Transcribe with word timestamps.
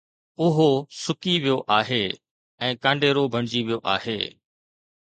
اُهو 0.43 0.71
سُڪي 1.03 1.35
ويو 1.43 1.57
آهي 1.77 2.01
۽ 2.71 2.73
ڪانڊيرو 2.87 3.23
بڻجي 3.33 3.61
ويو 3.67 3.79
آهي 3.97 4.19